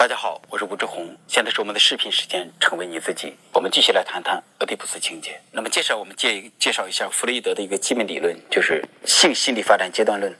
[0.00, 3.36] 大家好，我是吴志红，现在是我们的视频时间，成为你自己。
[3.52, 5.38] 我们继续来谈谈俄狄浦斯情节。
[5.52, 10.34] 那么，介绍我们介介绍一下弗洛伊德的一个基本理论，就是性心理发展阶段论。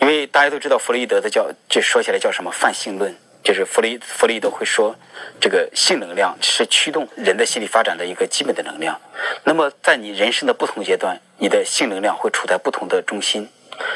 [0.00, 4.96] 因为大家都知道弗洛伊德的叫，这说起来叫什么泛性论，就是弗洛伊弗洛伊德会说，
[5.40, 9.00] 这个性能量是驱动人的心理发展的一个基本的能量。
[9.44, 13.48] 那么，在你人生的不同阶段，你的性能量会处在不同的中心，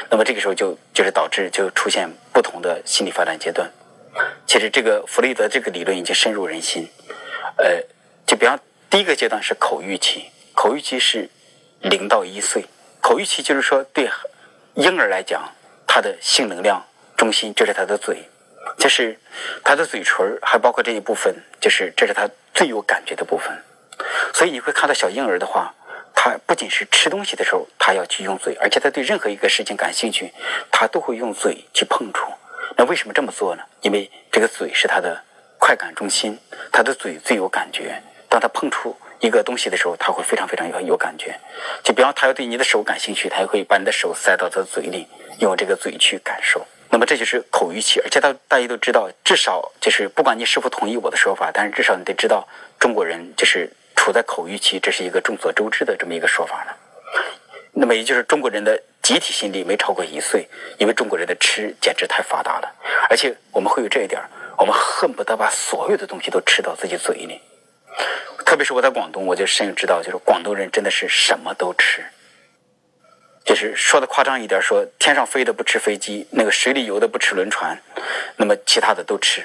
[0.09, 3.69] 那么这个时候就就是导致就出现不同的心理发展阶段。
[4.49, 6.89] 其实这个弗洛伊德这个理论已经深入人心，
[7.57, 7.83] 呃，
[8.25, 8.59] 就比方
[8.89, 11.29] 第一个阶段是口欲期，口欲期是
[11.81, 12.65] 零到一岁，
[12.99, 14.09] 口欲期就是说对
[14.73, 15.53] 婴儿来讲，
[15.85, 16.83] 他的性能量
[17.15, 18.23] 中心就是他的嘴，
[18.75, 19.19] 就是
[19.63, 23.55] 他的嘴唇还包括这一部分，就是这是他最有感觉的部分，
[24.33, 25.71] 所以你会看到小婴儿的话，
[26.15, 30.33] 他不仅是吃东西的时候他要去用嘴，而且他对任何一个事情感兴趣，
[30.71, 32.25] 他都会用嘴去碰触。
[32.79, 33.63] 那为什么这么做呢？
[33.81, 35.21] 因为这个嘴是他的
[35.57, 36.39] 快感中心，
[36.71, 38.01] 他的嘴最有感觉。
[38.29, 41.37] 当他碰触一个东西的时候，他会非常非常有有感觉。
[41.83, 45.05] 就比方他要对你的手感兴趣，他也会把你的手塞到他的嘴里，
[45.39, 46.65] 用这个嘴去感受。
[46.89, 52.47] 那么这就是口欲期，而且大大家都知道，至少就是不管你是否同意我的说法，但是至少你得知道，
[52.79, 56.77] 中国人就是处在口欲期，这是一个众所周知的这么一个说法了。
[57.73, 58.81] 那么也就是中国人的。
[59.09, 62.71] 集体心理没超过一岁，因为中国人的吃简直太发达了，
[63.09, 64.21] 而且我们会有这一点，
[64.55, 67.41] 我们恨不得把所有的东西都吃到自己嘴里。
[68.45, 72.05] 特别是我在广东，我就深有知道，就是广东人真的是什么都吃，
[73.43, 77.81] 就是说的夸张一点，说天上飞的不吃飞机，那个水里游的不吃轮船，
[78.35, 79.43] 那么其他的都吃。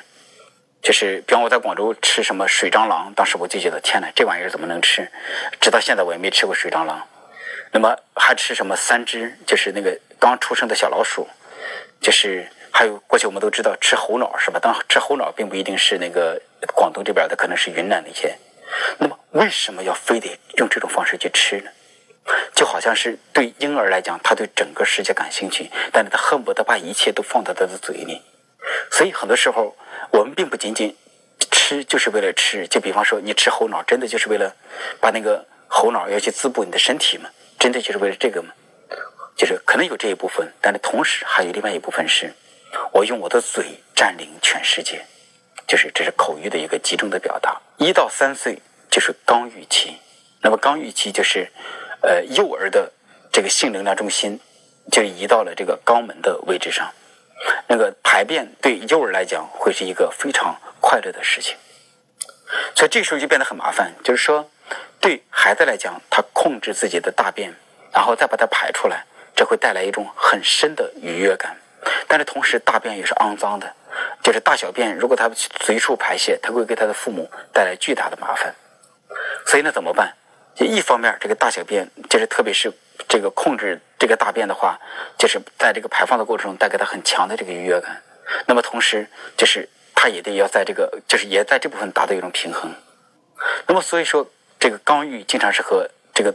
[0.82, 5.10] 就是比方我在广州吃什么水蟑螂，当时我就觉得天哪，这玩意儿怎么能吃？
[5.58, 7.08] 直到现在我也没吃过水蟑螂。
[7.74, 9.36] 那么还吃什么三只？
[9.44, 11.26] 就是那个刚出生的小老鼠，
[12.00, 14.60] 就是还有过去我们都知道吃猴脑是吧？
[14.60, 16.40] 当吃猴脑并不一定是那个
[16.72, 18.38] 广东这边的，可能是云南那些。
[18.98, 21.70] 那么为什么要非得用这种方式去吃呢？
[22.54, 28.22] 就好像是对婴儿来讲，他对整个世界感兴趣，但是他恨不得把一切都放到他的嘴里。
[28.92, 29.76] 所以很多时候
[30.12, 30.96] 我们并不仅仅
[31.50, 34.54] 吃就是为了吃，就比方说你吃猴脑，真的就是为了
[35.00, 37.28] 把那个猴脑要去滋补你的身体吗？
[37.64, 38.52] 真的就是为了这个吗？
[39.34, 42.30] 就是可能有这一部分，但是同时还有另外一部分是，
[42.92, 45.02] 我用我的嘴占领全世界，
[45.66, 47.58] 就是这是口欲的一个集中的表达。
[47.78, 48.58] 一到三岁
[48.90, 49.96] 就是刚欲期，
[50.42, 51.50] 那么刚欲期就是
[52.02, 52.92] 呃幼儿的
[53.32, 54.38] 这个性能量中心
[54.92, 56.92] 就移到了这个肛门的位置上，
[57.66, 61.56] 那个排便对幼儿来讲会是一个非常快乐的事情，
[62.74, 64.50] 所以这时候就变得很麻烦，就是说。
[65.04, 67.52] 对孩子来讲，他控制自己的大便，
[67.92, 69.04] 然后再把它排出来，
[69.36, 71.54] 这会带来一种很深的愉悦感。
[72.08, 73.70] 但是同时，大便也是肮脏的，
[74.22, 78.54] 就是大小便，如果他随处排泄，他会给他的父母带来巨大的麻烦。
[79.44, 80.10] 所以那，怎么办？
[80.54, 82.72] 就一方面，这个大小便，就是特别是
[83.06, 84.80] 这个控制这个大便的话，
[85.18, 88.00] 就是在这个排放的过程中带给他很强的这个愉悦感。
[88.46, 89.06] 那么同时，
[89.36, 92.72] 就是他也得要在这个，就是也在这部分达到一种平衡。
[93.66, 94.26] 那么所以说。
[94.58, 96.34] 这个刚欲经常是和这个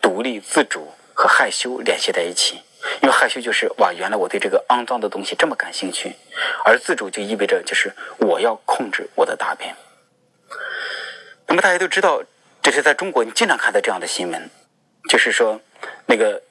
[0.00, 2.60] 独立自主和害羞联系在一起，
[3.02, 6.14] 因为害羞就是哇，原来我对这个肮脏的东西这么感兴趣，
[6.64, 9.74] 而自主就意味着就是我要控制我的大便。
[11.46, 12.22] 那么大家都知道，
[12.62, 14.50] 这是在中国你经常看到这样的新闻，
[15.08, 15.60] 就是说
[16.06, 16.42] 那个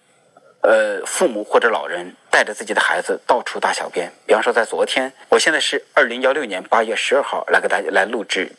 [0.62, 4.12] 呃父母或者老人带着自己的孩子到处大小便。
[4.28, 8.52] 比方说在昨天，我现在是二零幺六年八月十二号来给大家来录制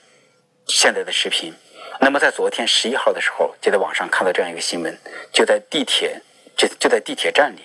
[0.67, 1.55] 现在的视频。
[2.03, 4.99] 那么在昨天十一号的时候，就在网上看到这样一个新闻，
[5.33, 6.21] 就在地铁，
[6.57, 7.61] 就就在地铁站里，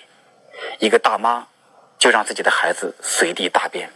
[0.78, 1.48] 一个大妈
[1.98, 3.88] 就让自己的孩子随地大便，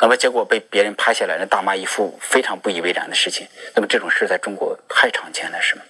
[0.00, 3.46] 那么结果被别人拍下来，那大妈一副非常不以为然的事情。
[3.74, 5.82] 那么这种事在中国太常见了，是吗？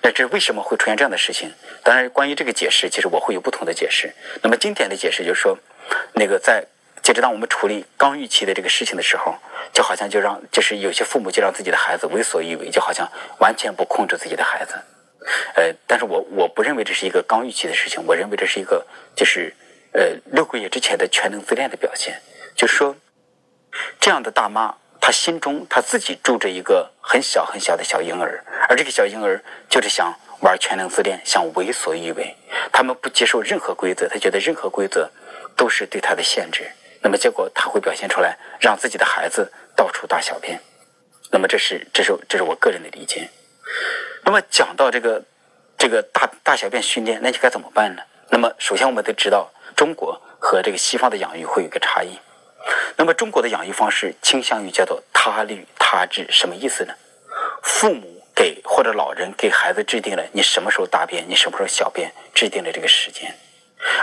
[0.00, 1.52] 那这为什么会出现这样的事情？
[1.82, 4.12] 当然，关于这个解释，其实我会有不同的解释。
[4.40, 5.58] 那么经典的解释就是说，
[6.14, 6.64] 那个在。
[7.02, 9.36] 就是当我们处理刚预期的这个事情的时候，
[9.72, 14.74] 就好像就让就是有些父母就让自己的孩子为所欲为，就好像完全不控制自己的孩子。
[15.54, 19.54] 呃，但是我我不认为这是一个刚预期的事情，我认为这是一个就是
[19.92, 20.02] 呃
[20.32, 22.20] 六个月之前的全能自恋的表现。
[22.54, 22.94] 就是说，
[23.98, 32.36] 这样的大妈她心中她自己住着一个很小很小的小婴儿，而这个小婴儿就是想玩全能自恋，想为所欲为。
[32.70, 35.10] 他们不接受任何规则，他觉得任何规则
[35.56, 36.70] 都是对他的限制。
[37.04, 40.58] 那么结果他会表现出来，让自己的孩子到处大小便。
[41.30, 43.28] 那么这是这是这是我个人的理解。
[44.24, 45.22] 那么讲到这个
[45.76, 48.02] 这个大大小便训练，那就该怎么办呢？
[48.30, 52.18] 那么首先我们得知道，中国和这个西方的养育会有一个差异。
[52.96, 56.94] 那么中国的养育方式倾向于叫做他律他治，什么意思呢？
[57.62, 63.34] 父母给或者老人给孩子制定了你什么时候大便，你什么时候小便，制定了这个时间。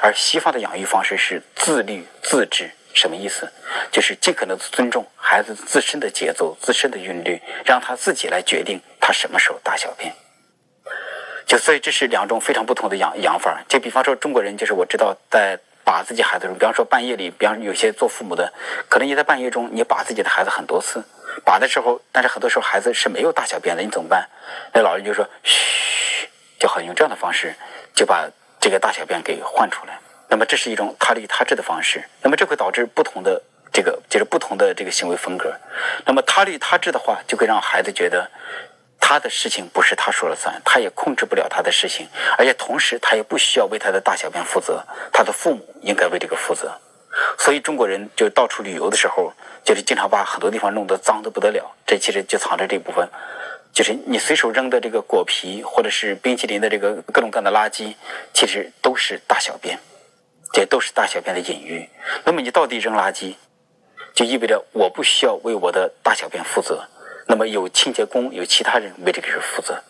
[0.01, 3.51] 而西方的养育方式是自律自治，什么意思？
[3.91, 10.13] 就是尽可能尊重孩子自身的节奏、自身的韵律，让他自己来决定他什么时候大小便。
[11.45, 13.61] 就所以这是两种非常不同的养养法。
[13.67, 15.59] 就比方说中国人，就是我知道在。
[15.83, 18.53] 把自己孩子中，比方说半夜里，比方有些做父母的，
[18.87, 21.03] 可能你在半夜中你把自己的孩子很多次，
[21.43, 24.29] 把的时候，但是很多时候孩子是没有大小便的，你怎么办？
[24.73, 26.29] 那老人就说嘘，
[26.59, 27.55] 就好用这样的方式
[27.95, 28.29] 就把
[28.59, 29.99] 这个大小便给换出来。
[30.31, 33.39] 那么这是一种他利他治的方式，那么这会导致不同的
[33.71, 35.53] 这个就是不同的这个行为风格。
[36.05, 38.31] 那么他利他治的话，就会让孩子觉得。
[39.03, 42.07] 他的事情不是他说了算，他也控制不了他的事情，
[42.37, 44.81] 而且同时他也不需要为他的大小便负责，
[45.11, 46.71] 他的父母应该为这个负责。
[47.37, 49.33] 所以中国人就到处旅游的时候，
[49.65, 51.75] 就是经常把很多地方弄得脏得不得了。
[51.85, 53.09] 这其实就藏着这部分，
[53.73, 57.95] 就是你随手扔的这个果皮或者是冰淇淋的这个各种各样的垃圾，
[58.33, 59.77] 其实都是大小便，
[60.53, 61.89] 这都是大小便的隐喻。
[62.25, 63.35] 那么你到底扔垃圾，
[64.13, 66.87] 就意味着我不需要为我的大小便负责。
[67.27, 69.81] 那么有清洁工，有其他人为这个事负责。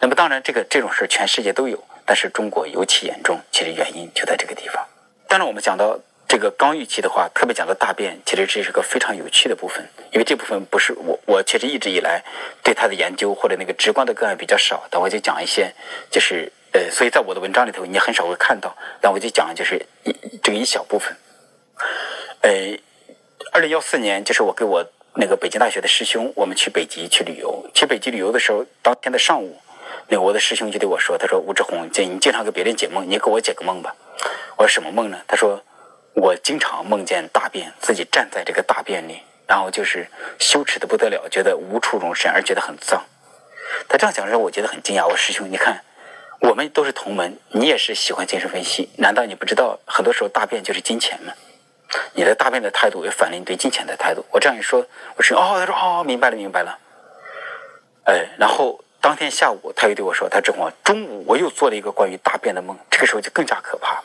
[0.00, 3.38] 那么当然，这个这种事全世界都有，但是中国尤其严重。
[3.50, 4.86] 其实原因就在这个地方。
[5.26, 12.24] 当然，我们讲到这个刚预期的话，特别讲到大便，其实这是个非常有趣的部分，因为这部分不是我我其实一直以来
[12.62, 14.86] 对它的研究或者那个直观的个案比较少。
[14.90, 15.74] 但我就讲一些，
[16.10, 18.76] 就是呃，所以在我的文章里头你很少会看到。
[19.00, 21.16] 但我就讲就是一这个一小部分。
[22.42, 22.50] 呃，
[23.52, 24.86] 二零幺四年就是我给我。
[25.20, 27.68] 那个北京大学的师兄，我们去北极去旅游。
[27.74, 29.60] 去北极旅游的时候，当天的上午，
[30.06, 33.96] 那我的师兄就对我说：“他说吴志红，你经常给别人解梦，你给我解个梦吧。”
[34.56, 35.60] 我说：“什么梦呢？”他说
[36.14, 40.06] ：“我经常梦见大便，自己站在这个大便里，然后就是
[40.38, 43.04] 羞耻的不得了，觉得无处容身，而觉得很脏。”
[43.88, 45.08] 他这样讲的时候，我觉得很惊讶。
[45.08, 45.82] 我师兄，你看，
[46.40, 51.32] 我们都是同门，你也是喜欢精神分析，难道你不知道很多时候大便就是金钱吗？
[52.12, 54.24] 你的大便的态度也反映对金钱的态度。
[54.30, 54.84] 我这样一说，
[55.16, 56.78] 我说哦，他说哦，明白了，明白了。
[58.04, 64.02] 哎，然后当天下午他又对我说，他之后中午我又做了一个关于大便的梦，这个时候就更加可怕。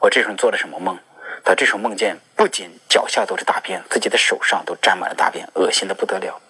[0.00, 0.98] 我这时候做了什么梦？
[1.44, 6.40] 他这时候梦见不仅脚下都是大便，自己的手上都沾满了大便，恶心的不得了。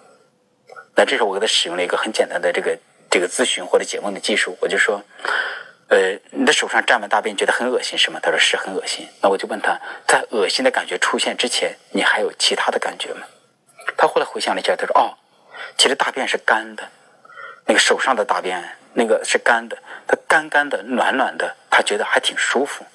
[0.95, 2.79] 那这时候我给他使用了一个很简单的这个
[3.13, 5.01] 这个咨询或者解梦的技术，我就说。
[5.89, 8.19] 呃，你的手上沾满大便，觉得很恶心是吗？
[8.23, 9.07] 他说是很恶心。
[9.21, 9.79] 那我就问他，
[10.09, 13.27] 在恶心的感觉出现之前，你还有其他的感觉吗？
[13.99, 15.13] 他后来回想了一下，他说哦，
[15.77, 16.83] 其实大便是干的，
[17.67, 19.77] 那个手上的大便那个是干的，
[20.07, 22.87] 它干干的、暖暖的，他觉得还挺舒服。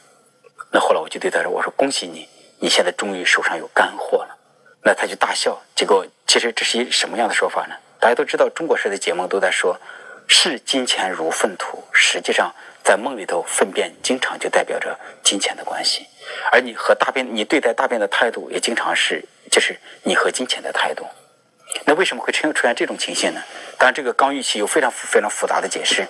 [0.72, 2.28] 那后来我就对他说，我说恭喜你，
[2.58, 4.36] 你现在终于手上有干货了。
[4.82, 5.62] 那他就大笑。
[5.76, 7.76] 结果其实这是一什么样的说法呢？
[8.00, 9.80] 大家都知道，中国式的解梦都在说，
[10.28, 12.54] 视金钱如粪土，实际上。
[12.84, 16.08] 在梦里头，粪便经常就代表着金钱的关系，
[16.54, 19.22] 而你和大便，你对待大便的态度也经常是，
[19.52, 21.06] 就是你和金钱的态度。
[21.84, 23.44] 那为什么会出现出现这种情形呢？
[23.78, 26.08] 当然，这个刚预期有非常非常复杂的解释，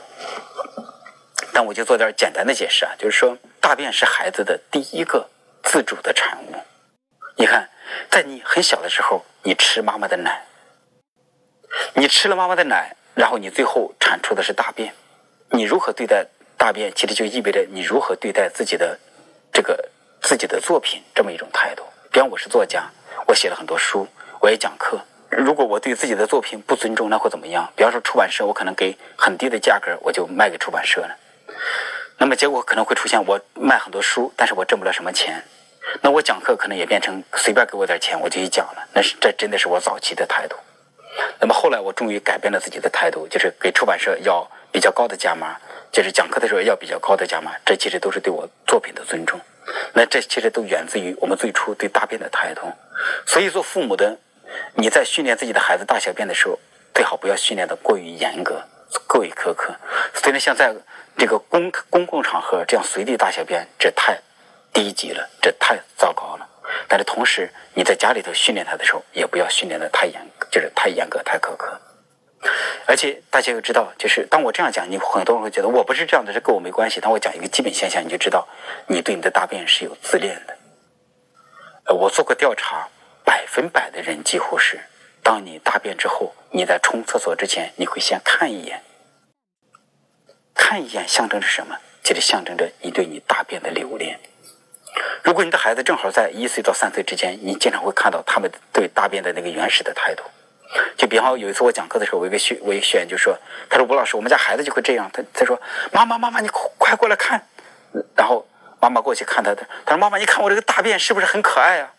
[1.52, 5.28] 但我就做点简单的解释啊，就是说，大便是孩子的第一个
[5.64, 6.56] 自主的产物。
[7.38, 7.68] 你看，
[8.12, 10.44] 在你很小的时候，你吃妈妈的奶，
[11.96, 14.94] 你吃了妈妈的奶，然后你最后产出的是大便，
[15.50, 16.28] 你如何对待？
[16.56, 19.00] 大便其实就意味着你如何对待自己的
[19.52, 19.90] 这个
[20.22, 21.84] 自己的作品这么一种态度。
[22.12, 22.90] 比方我是作家，
[23.28, 24.08] 我写了很多书，
[24.40, 25.00] 我也讲课。
[25.30, 27.72] 如果我对自己的作品不尊重，那会怎么样？
[27.76, 31.18] 比方说出版社，我可能给很低的价格，我就卖给出版社了。
[32.20, 35.44] 那么结果可能会出现我卖很多书，但是我挣不了什么钱。
[36.02, 38.88] 那我讲课可能也变成随便给我点钱我就去讲了。
[38.94, 40.56] 那是这真的是我早期的态度。
[41.40, 45.58] 那么后来我终于改变了自己的态度，就是给出版社要比较高的价码。
[45.90, 49.40] 就是讲课的时候要比较高的价码，这其实都是对我作品的尊重。
[49.94, 52.72] 那这其实都源自于我们最初对大便的态度。
[53.26, 54.18] 所以做父母的，
[54.76, 56.60] 你在训练自己的孩子大小便的时候，
[56.94, 58.62] 最好不要训练的过于严格、
[59.08, 59.74] 过于苛刻。
[60.14, 60.76] 虽然，像在
[61.18, 64.20] 这个公公共场合这样随地大小便，这太
[64.74, 66.48] 低级了，这太糟糕了。
[66.88, 71.80] 但是同时，你在家里头训练他的时候，也不要训练的太严，就是太严格、太苛刻。
[72.86, 77.02] 而且大家要知道，就是当我这样讲，你很多人会觉得我不是这样的，这跟我没关系。
[77.02, 78.48] 当我讲一个基本现象，你就知道
[78.88, 80.58] 你对你的大便是有自恋的。
[81.86, 82.88] 呃，我做过调查，
[83.26, 84.80] 百分百的人几乎是，
[85.24, 88.82] 当你大便之后，你在冲厕所之前，你会先看一眼，
[90.54, 91.78] 看一眼象征着什么？
[92.04, 94.18] 其实象征着你对你大便的留恋。
[95.28, 100.24] 如果你的孩子正好在一岁到三岁之间，你经常会看到他们对大便的那个原始的态度。
[100.96, 103.38] 就比方有一次我讲课的时候，我一个学我一个学员就说
[103.70, 105.12] ：“他说吴老师，我们家孩子就会这样。
[105.12, 107.46] 他他说妈妈妈妈，你快过来看。”
[108.16, 108.48] 然后
[108.80, 111.92] 妈妈过去看他的，他说：“妈妈，你看我这个大便是不是很可爱啊？”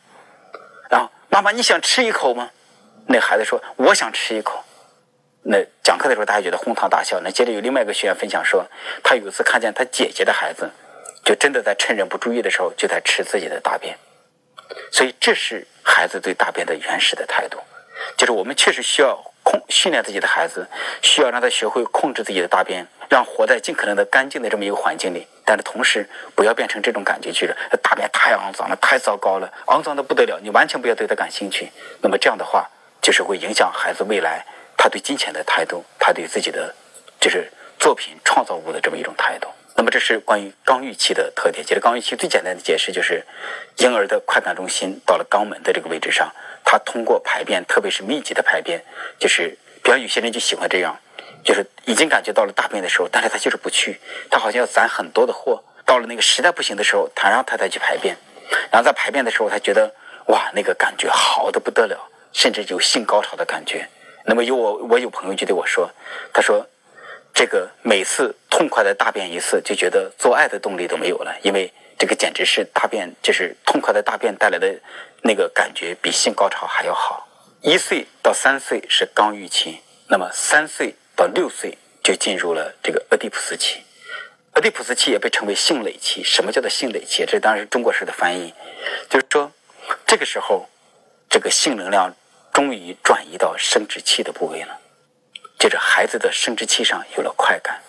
[0.88, 2.48] 然后妈妈，你想吃一口吗？
[3.08, 4.64] 那孩子说：“我想吃一口。”
[5.44, 7.20] 那讲课的时候，大家觉得哄堂大笑。
[7.22, 8.66] 那接着有另外一个学员分享说，
[9.04, 10.70] 他有一次看见他姐姐的孩子，
[11.28, 13.94] 就真的在趁人不注意的时候就在吃自己的大便。
[14.90, 17.58] 所以这是孩子对大便的原始的态度。
[18.16, 20.66] 就是我们确实需要控训练自己的孩子，
[21.02, 25.26] 需要让他学会控制自己的大便，让活在尽可能的干净的这么一个环境里。
[25.44, 30.40] 但是同时不要变成这种感觉，去了大便太肮脏了，太糟糕了，肮脏的不得了。
[30.42, 31.70] 你完全不要对他感兴趣。
[32.00, 32.66] 那么这样的话，
[33.02, 34.42] 就是会影响孩子未来
[34.78, 36.74] 他对金钱的态度，他对自己的
[37.20, 39.46] 就是作品创造物的这么一种态度。
[39.78, 41.64] 那么这是关于肛欲期的特点。
[41.64, 43.24] 其实肛欲期最简单的解释就是，
[43.76, 46.34] 婴儿的快感中心到了肛门的这个位置上。
[46.64, 48.84] 他通过排便，特别是密集的排便，
[49.20, 50.98] 就是比方有些人就喜欢这样，
[51.44, 58.16] 就是已经感觉到了大便的时候，但是他就是不去，他好像要攒很多的货，到了那个实在不行的时候，他让他再去排便，
[58.72, 59.94] 然后在排便的时候，他觉得
[60.26, 61.96] 哇，那个感觉好的不得了，
[62.32, 63.88] 甚至有性高潮的感觉。
[64.24, 65.88] 那么有我我有朋友就对我说，
[66.34, 66.66] 他说
[67.38, 71.72] 这个每次痛快的大便一次，就觉得做爱的动力都没有了，因为。
[71.96, 74.72] 这个简直是大便，就是痛快的大便带来的
[75.22, 77.26] 那个感觉，比性高潮还要好。
[77.60, 83.82] 一岁到三岁是刚欲期，那么三岁到六岁就进入了这个俄狄浦斯期。
[84.54, 86.22] 俄狄浦斯期也被称为性累期。
[86.22, 87.24] 什么叫做性累期？
[87.26, 88.54] 这当然是中国式的翻译，
[89.10, 89.50] 就是说
[90.06, 90.68] 这个时候，
[91.28, 92.14] 这个性能量
[92.52, 94.78] 终于转移到生殖器的部位了，
[95.58, 97.80] 接着孩子的生殖器上有了快感。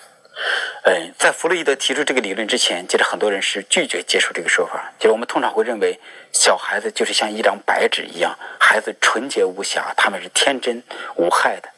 [0.86, 4.92] 嗯，在弗洛伊德提出这个理论之前，其实很多人是拒绝接受这个说法。
[4.98, 6.00] 就是我们通常会认为，
[6.32, 10.82] 小孩子就是像一张白纸一样，孩子纯洁无瑕，他们是天真
[11.16, 11.70] 无害的。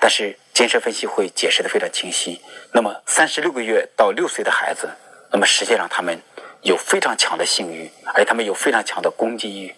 [0.00, 2.40] 但是精神分析会解释的非常清晰。
[2.72, 4.88] 那么三十六个月到六岁的孩子，
[5.30, 6.18] 那么实际上他们
[6.62, 9.74] 有非常强的性欲，而且他们有非常强的攻击欲。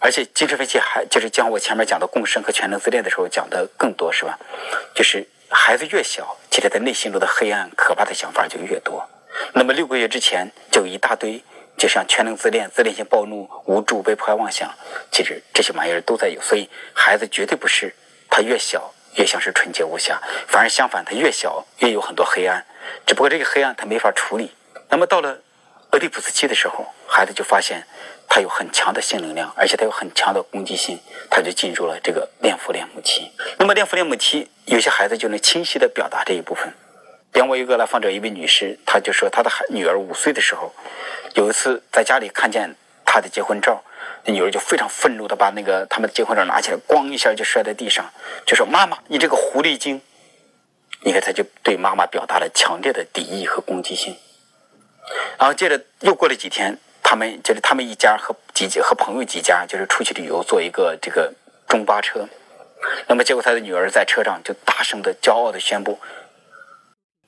[0.00, 4.36] 而且精神分析还就是将我前面讲的共生和全能自恋的时候讲的更多，是吧？
[4.94, 5.24] 就是。
[5.52, 9.04] 孩子越小，其实他内心中的黑暗、可怕的想法就越多。
[9.52, 11.42] 那么六个月之前就一大堆，
[11.76, 14.72] 就像全能自恋、自恋性暴怒、无助、被迫害妄想，
[15.10, 16.40] 其实这些玩意儿都在有。
[16.40, 17.92] 所以孩子绝对不是
[18.30, 22.64] 他越小越像是纯洁无瑕，反而相反，他越小越有很多黑暗。
[23.04, 24.52] 只不过这个黑暗他没法处理。
[24.88, 25.36] 那么到了
[25.90, 27.84] 俄狄浦斯期的时候，孩子就发现。
[28.32, 33.28] 他有很强的性能量，而且他有很强的攻击性，他就进入了这个恋父恋母期。
[33.58, 36.72] 那么恋父恋母期，有些孩子就能清晰的表达这一部分。
[37.32, 40.72] 比方我有个来访者，一位女士，她就说她的孩女儿五岁的时候，
[41.34, 43.82] 有一次在家里看见她的结婚照，
[44.24, 48.08] 那女儿就非常愤怒的把那个他们的结婚照拿起来，咣一下就摔在地上，
[48.46, 50.00] 就说：“妈妈，你这个狐狸精！”
[51.02, 54.16] 你看，他就对妈妈表达了强烈的敌意和攻击性。
[55.36, 56.78] 然后接着又过了几天。
[57.10, 61.34] 他们就是他们一家和几和朋友几家，就是出去旅游，坐一个这个
[61.66, 62.24] 中巴车。
[63.08, 65.98] 那么结果他的女儿在车上就大声的、骄傲的宣布，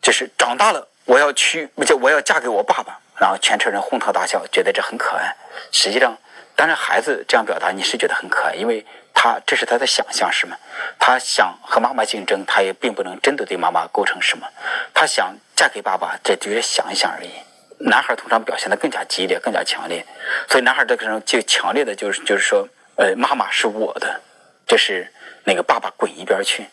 [0.01, 3.01] 就是长大了我要去，就我要嫁给我爸爸。
[3.19, 5.35] 然后全车人哄堂大笑，觉得这很可爱。
[5.73, 6.17] 实际上，
[6.55, 10.57] 当然孩子这样表达你是觉得很可爱，因为他这是他的想象，是吗？
[11.01, 14.47] 他想和妈妈竞争，他也并不能真的对妈妈构成什么。
[14.95, 17.31] 他想嫁给爸爸，这只是想一想而已。
[17.85, 20.05] 男孩通常表现的更加激烈、更加强烈，
[20.49, 24.21] 所以男孩这个时候就强烈的就是就是说，呃，妈妈是我的，
[24.67, 25.07] 这是
[25.45, 26.67] 那个爸爸滚一边去。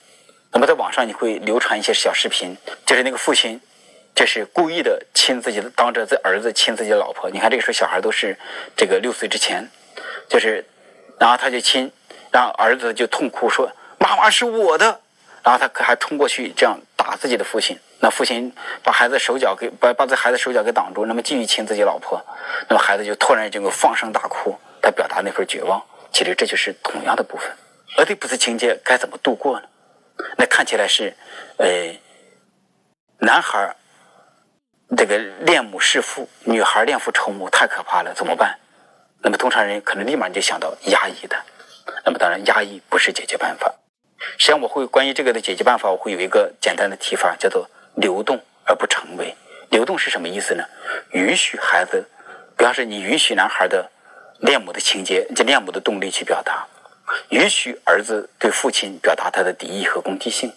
[0.51, 3.59] 那么在网上你会流传一些小视频，就是那个父亲，
[4.15, 7.29] 就是故意的亲自己，当着自儿子亲自己的老婆。
[7.29, 8.37] 你看这个时候小孩都是
[8.75, 9.67] 这个六岁之前，
[10.27, 10.65] 就是，
[11.19, 11.91] 然后他就亲，
[12.31, 15.01] 然后儿子就痛哭说妈妈是我的，
[15.43, 17.79] 然后他可还冲过去这样打自己的父亲。
[17.99, 22.23] 那父亲把孩子手脚给把把这孩子手脚给挡住，那么继续亲自己老婆，
[22.69, 25.83] 那么孩子就突然就放声大哭，他表达那份绝望。
[26.11, 27.49] 其实这就是同样的部分。
[27.97, 29.67] 俄狄浦斯情节该怎么度过呢？
[30.37, 31.15] 那看起来是，
[31.57, 31.95] 呃，
[33.17, 33.75] 男孩
[34.95, 38.59] 这个恋母弑父，女孩恋父仇母，太可怕了，怎么办？
[39.23, 41.35] 那么通常人可能立马就想到压抑的。
[42.05, 43.73] 那么当然，压抑不是解决办法。
[44.37, 47.69] 实际上，我会关于这个的解决办法，我会有一个简单的提法，叫做。
[47.95, 49.35] 流动而不成为，
[49.71, 50.63] 流动是什么意思呢？
[51.11, 52.07] 允许孩子，
[52.55, 53.91] 比方说你允许男孩的
[54.37, 56.65] 恋母的情节，就恋母的动力去表达；
[57.27, 60.53] 允许儿子对父亲表达他的敌意和攻击性，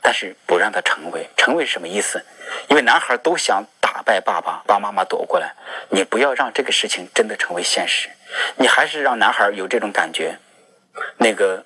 [0.00, 1.28] 但是不让他成为。
[1.36, 2.24] 成为什么意思？
[2.68, 5.54] 因为男孩都想打打败爸爸，把妈妈夺过来。
[5.90, 8.08] 你不要让这个事情真的成为现实，
[8.56, 10.38] 你还是让男孩有这种感觉，
[11.18, 11.64] 那个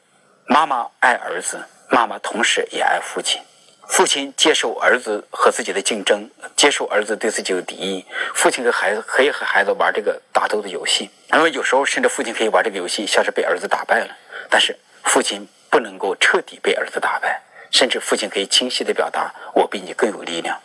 [0.48, 3.42] 妈妈爱儿子，妈妈同时也爱父亲。
[3.88, 8.06] 父亲接受儿子和自己的竞争，接受儿子对自己有敌意。
[8.32, 14.16] 父亲和孩子可以和孩子玩这个打斗的游戏，那么有时候甚至父亲可以玩这个游戏，像是被儿子打败了。
[14.48, 20.60] 但是父亲不能够彻底被儿子打败，甚至父亲可以清晰的表达：“我比你更有力量。”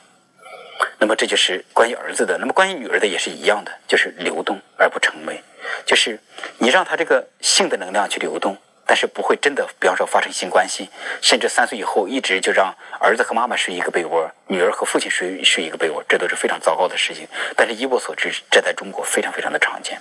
[0.99, 2.37] 那么这就是关于儿子的。
[2.37, 5.43] 那么关于女儿的也是一样的，就是流动而不成为，
[5.87, 6.19] 就是
[6.59, 8.55] 你让他这个性的能量去流动。
[8.91, 10.89] 但是不会真的，比方说发生性关系，
[11.21, 17.25] 甚至三岁以后一直就让儿子和妈妈睡一个被窝，女儿和父亲睡睡一个被窝，这都是非常糟糕的事情。
[17.55, 19.97] 但是依我所知，这在中国非常非常的常见。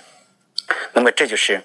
[0.91, 1.61] 那么这就是，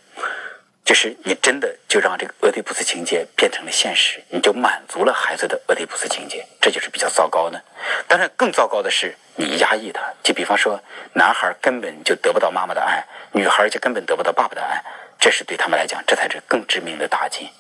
[0.85, 7.61] 就是你真的就让这个俄狄浦斯情节变成了现实，你就满足了孩子的俄狄浦斯情节，这就是比较糟糕的。
[8.07, 10.81] 当然，更糟糕的是你压抑他，就比方说，
[11.15, 14.81] 男孩根本就得不到妈妈的爱，女孩就根本得不到爸爸的爱。
[15.19, 17.51] 这是对他们来讲，这才是更致命的打击。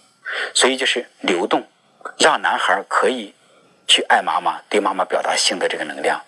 [0.54, 1.68] 所以就是流动，
[2.18, 3.34] 让男孩可以
[3.86, 6.18] 去爱妈妈，对妈妈表达性的这个能量；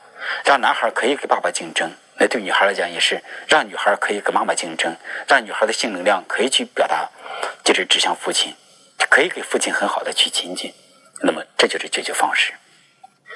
[0.44, 1.90] 让男孩可以跟爸爸竞争。
[2.20, 4.97] 那对女孩来讲也是，让女孩可以跟妈妈竞争，
[5.28, 7.08] 让女孩的性能量可以去表达，
[7.64, 8.54] 就是指向父亲，
[9.08, 10.73] 可以给父亲很好的去亲近。
[11.23, 12.52] 那么这就是解决方式。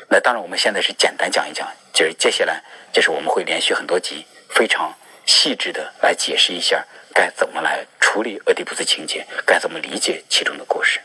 [0.09, 4.93] 那当然，我们现在是简单讲一讲，就是接下来就是我们会连续很多集，非常
[5.27, 6.85] 细致的来解释一下。
[7.15, 9.27] 该怎么来处理俄狄浦斯情节？
[9.47, 11.01] 该怎么理解其中的故事？